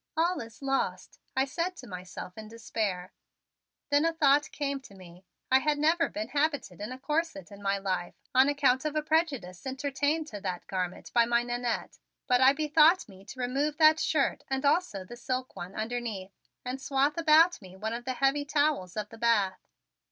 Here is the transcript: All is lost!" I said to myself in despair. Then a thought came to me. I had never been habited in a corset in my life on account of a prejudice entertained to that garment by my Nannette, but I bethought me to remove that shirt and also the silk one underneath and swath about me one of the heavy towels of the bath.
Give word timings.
All 0.17 0.39
is 0.41 0.63
lost!" 0.63 1.19
I 1.35 1.45
said 1.45 1.75
to 1.75 1.85
myself 1.87 2.35
in 2.35 2.47
despair. 2.47 3.13
Then 3.91 4.03
a 4.03 4.11
thought 4.13 4.49
came 4.51 4.79
to 4.81 4.95
me. 4.95 5.25
I 5.51 5.59
had 5.59 5.77
never 5.77 6.09
been 6.09 6.29
habited 6.29 6.81
in 6.81 6.91
a 6.91 6.97
corset 6.97 7.51
in 7.51 7.61
my 7.61 7.77
life 7.77 8.15
on 8.33 8.49
account 8.49 8.83
of 8.83 8.95
a 8.95 9.03
prejudice 9.03 9.63
entertained 9.67 10.25
to 10.29 10.41
that 10.41 10.65
garment 10.65 11.11
by 11.13 11.25
my 11.25 11.43
Nannette, 11.43 11.99
but 12.25 12.41
I 12.41 12.51
bethought 12.51 13.07
me 13.07 13.23
to 13.25 13.39
remove 13.41 13.77
that 13.77 13.99
shirt 13.99 14.43
and 14.49 14.65
also 14.65 15.05
the 15.05 15.15
silk 15.15 15.55
one 15.55 15.75
underneath 15.75 16.31
and 16.65 16.81
swath 16.81 17.15
about 17.19 17.61
me 17.61 17.75
one 17.77 17.93
of 17.93 18.05
the 18.05 18.13
heavy 18.15 18.43
towels 18.43 18.97
of 18.97 19.09
the 19.09 19.19
bath. 19.19 19.69